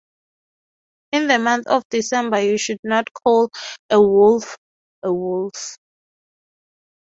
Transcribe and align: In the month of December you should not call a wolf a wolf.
In 1.11 1.27
the 1.27 1.37
month 1.37 1.67
of 1.67 1.83
December 1.91 2.39
you 2.41 2.57
should 2.57 2.79
not 2.83 3.13
call 3.13 3.51
a 3.91 4.01
wolf 4.01 4.57
a 5.03 5.13
wolf. 5.13 5.77